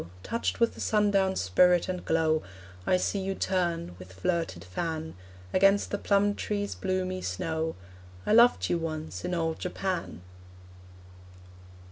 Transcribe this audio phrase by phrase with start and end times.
[0.23, 2.41] Touched with the sundown's spirit and glow,
[2.87, 5.13] I see you turn, with flirted fan,
[5.53, 7.75] Against the plum tree's bloomy snow...
[8.25, 10.23] I loved you once in old Japan!